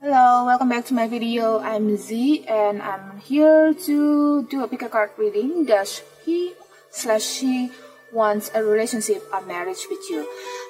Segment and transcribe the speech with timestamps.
[0.00, 1.58] Hello, welcome back to my video.
[1.58, 5.64] I'm Z and I'm here to do a pick a card reading.
[5.66, 6.54] Does he
[6.92, 7.72] slash she
[8.12, 10.22] wants a relationship or marriage with you?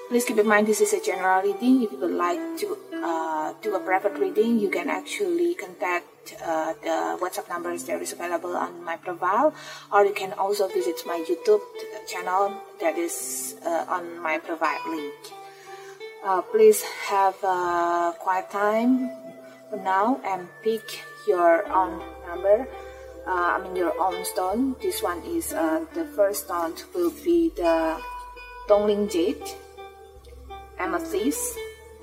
[0.08, 1.82] Please keep in mind this is a general reading.
[1.82, 6.72] If you would like to uh, do a private reading, you can actually contact uh,
[6.80, 9.52] the WhatsApp numbers that is available on my profile,
[9.92, 11.60] or you can also visit my YouTube
[12.06, 15.12] channel that is uh, on my profile link.
[16.24, 19.10] Uh, please have a quiet time
[19.84, 20.82] now and pick
[21.26, 22.66] your own number.
[23.26, 24.74] Uh, I mean your own stone.
[24.80, 28.00] This one is uh, the first stone will be the
[28.68, 29.42] Dongling Jade,
[30.78, 31.56] Amethyst,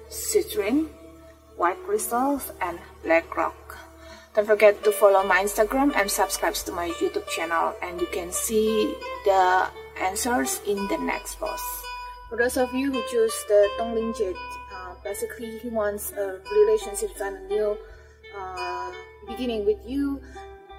[0.10, 0.88] Citrine,
[1.58, 3.78] White Crystals, and Black Rock.
[4.34, 8.32] Don't forget to follow my Instagram and subscribe to my YouTube channel and you can
[8.32, 9.68] see the
[10.02, 11.85] answers in the next post.
[12.30, 14.36] For those of you who choose the Dongling Jade,
[14.74, 17.78] uh, basically he wants a relationship and a new
[18.36, 18.92] uh,
[19.28, 20.20] beginning with you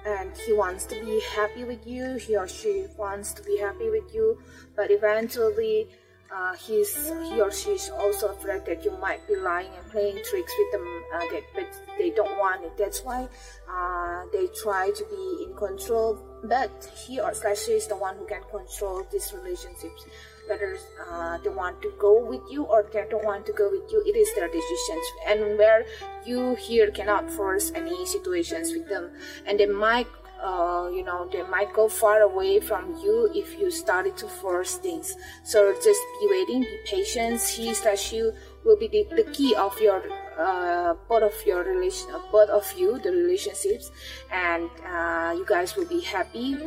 [0.05, 3.89] and he wants to be happy with you, he or she wants to be happy
[3.89, 4.41] with you,
[4.75, 5.87] but eventually
[6.33, 6.93] uh, he's,
[7.29, 10.71] he or she is also afraid that you might be lying and playing tricks with
[10.73, 12.77] them, uh, that, but they don't want it.
[12.77, 13.27] That's why
[13.69, 18.25] uh, they try to be in control, but he or she is the one who
[18.25, 20.05] can control these relationships
[20.47, 20.77] whether
[21.09, 24.03] uh, they want to go with you or they don't want to go with you.
[24.05, 25.85] It is their decisions and where
[26.25, 29.11] you here cannot force any situations with them.
[29.45, 30.07] And they might
[30.41, 34.75] uh, you know they might go far away from you if you started to force
[34.77, 35.15] things.
[35.43, 37.41] So just be waiting be patient.
[37.41, 40.03] He slash you will be the, the key of your
[40.37, 43.91] uh, both of your relation both of you the relationships.
[44.31, 46.57] And uh, you guys will be happy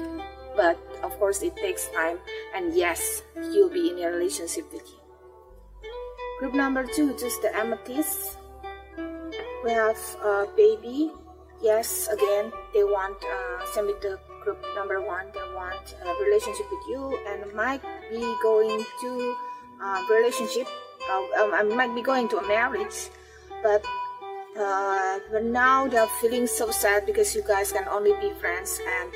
[0.56, 0.76] but
[1.10, 2.18] of course it takes time.
[2.54, 5.00] And yes you'll be in a relationship with you
[6.38, 8.38] group number two just the amethyst.
[9.62, 11.12] We have a baby.
[11.60, 15.26] Yes again they want uh, same with the group number one.
[15.34, 19.36] They want a relationship with you and might be going to
[19.84, 20.66] a relationship.
[21.10, 23.10] Uh, um, I might be going to a marriage
[23.62, 23.84] but
[24.58, 29.12] uh, but now they're feeling so sad because you guys can only be friends and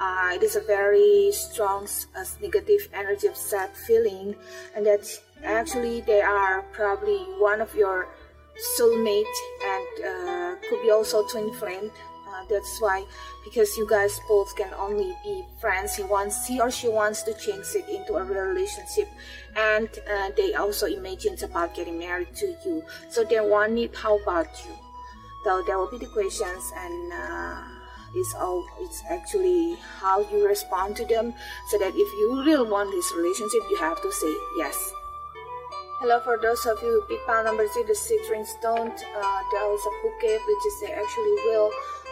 [0.00, 4.34] uh, it is a very strong uh, negative energy of sad feeling
[4.74, 5.06] and that
[5.44, 8.08] actually they are probably one of your
[8.78, 11.90] soulmate and uh, could be also twin flame
[12.34, 13.04] uh, that's why
[13.44, 15.94] because you guys both can only be friends.
[15.94, 19.08] He wants he or she wants to change it into a relationship
[19.56, 22.82] and uh, they also imagine about getting married to you.
[23.08, 24.74] So they want it how about you?
[25.44, 27.53] So there will be the questions and uh,
[28.14, 31.34] it's all it's actually how you respond to them
[31.68, 34.92] so that if you really want this relationship you have to say yes.
[36.00, 39.74] Hello for those of you who pick pile number three the citrine stone uh, there
[39.74, 41.70] is a bouquet which is they actually will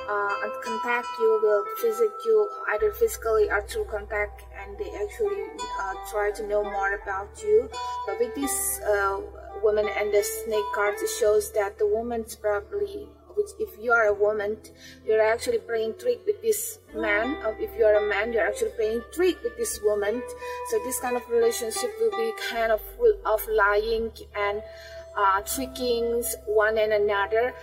[0.08, 0.32] uh,
[0.64, 5.44] contact you will visit you either physically or through contact and they actually
[5.80, 7.68] uh, try to know more about you.
[8.06, 9.20] But with this uh,
[9.62, 14.06] woman and the snake cards it shows that the woman's probably which if you are
[14.06, 14.56] a woman
[15.06, 17.36] you're actually playing trick with this man.
[17.44, 20.22] Or if you're a man you're actually playing trick with this woman.
[20.70, 24.62] So this kind of relationship will be kind of full of lying and
[25.16, 27.54] uh, tricking one and another.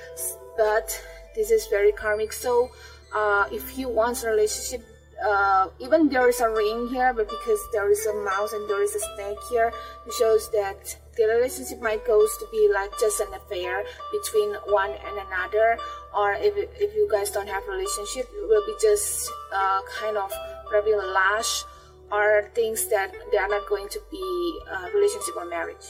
[0.57, 1.01] But
[1.35, 2.33] this is very karmic.
[2.33, 2.71] So
[3.15, 4.85] uh, if he wants a relationship
[5.25, 8.81] uh, even there is a ring here but because there is a mouse and there
[8.81, 9.71] is a snake here
[10.07, 14.91] it shows that the relationship might goes to be like just an affair between one
[14.91, 15.77] and another
[16.15, 20.31] or if, if you guys don't have relationship it will be just uh, kind of
[20.69, 21.63] probably a lash
[22.11, 25.85] or things that they are not going to be uh, relationship or marriage.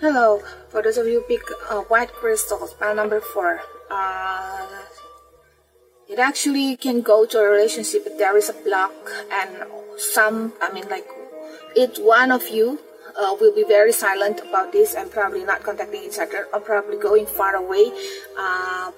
[0.00, 3.60] Hello for those of you pick uh, white crystals pile number four.
[3.90, 4.66] Uh,
[6.08, 8.92] it actually can go to a relationship if there is a block
[9.32, 9.64] and
[9.96, 11.06] some i mean like
[11.76, 12.78] it's one of you
[13.18, 16.96] uh, will be very silent about this and probably not contacting each other or probably
[16.96, 17.90] going far away
[18.38, 18.90] uh,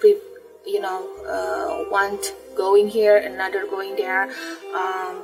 [0.67, 2.19] you know uh, one
[2.55, 4.25] going here another going there
[4.75, 5.23] um,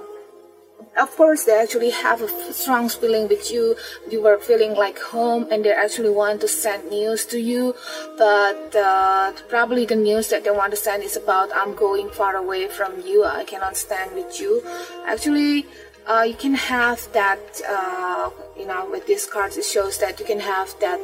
[0.98, 3.76] of course they actually have a strong feeling with you.
[4.10, 7.74] You were feeling like home and they actually want to send news to you.
[8.16, 12.36] But uh, probably the news that they want to send is about i'm going far
[12.36, 13.24] away from you.
[13.24, 14.62] I cannot stand with you.
[15.06, 15.66] Actually
[16.06, 20.26] uh, you can have that uh, you know with these cards it shows that you
[20.26, 21.00] can have that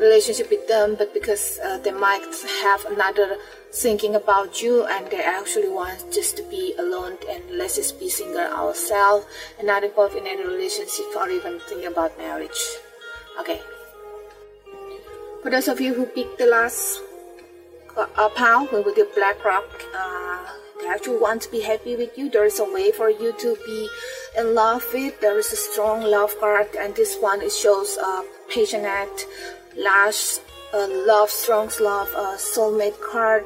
[0.00, 2.24] relationship with them but because uh, they might
[2.62, 3.36] have another
[3.72, 8.08] thinking about you and they actually want just to be alone and let's just be
[8.08, 9.26] single ourselves
[9.58, 12.60] and not involved in any relationship or even think about marriage.
[13.38, 13.60] Okay.
[15.42, 17.00] For those of you who picked the last
[17.96, 19.64] uh, pile with the black rock,
[19.94, 20.44] uh,
[20.80, 22.28] they actually want to be happy with you.
[22.28, 23.88] There is a way for you to be
[24.36, 25.20] in love with.
[25.20, 29.26] There is a strong love card, and this one it shows a passionate,
[30.72, 33.44] uh, love, strong love, soulmate card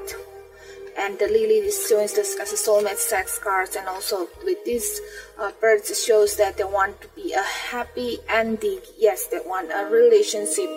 [0.97, 5.01] and the lily is showing this as a soulmate sex cards and also with this
[5.39, 9.71] uh, birds it shows that they want to be a happy ending yes they want
[9.73, 10.71] a relationship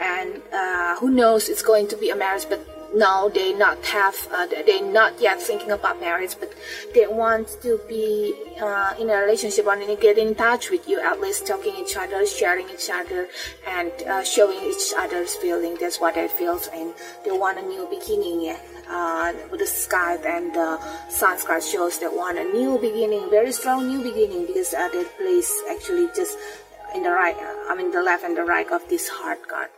[0.00, 2.60] and uh, who knows it's going to be a marriage but
[2.94, 6.52] now they not have uh, they're not yet thinking about marriage but
[6.94, 11.20] they want to be uh, in a relationship and get in touch with you at
[11.20, 13.28] least talking each other sharing each other
[13.66, 16.94] and uh, showing each other's feeling that's what it feels and
[17.24, 18.58] they want a new beginning yeah
[18.88, 23.52] uh, with the sky and the sun card shows that want a new beginning, very
[23.52, 26.36] strong new beginning because uh, that place actually just
[26.94, 27.36] in the right,
[27.68, 29.70] I mean the left and the right of this heart card.